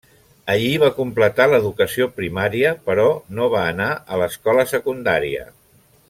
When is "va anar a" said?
3.55-4.19